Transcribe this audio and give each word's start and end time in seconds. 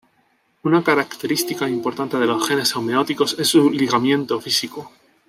Una 0.63 0.83
característica 0.83 1.69
importante 1.69 2.17
de 2.17 2.25
los 2.25 2.47
genes 2.47 2.75
homeóticos 2.75 3.37
es 3.37 3.49
su 3.49 3.69
ligamiento 3.69 4.41
físico. 4.41 4.91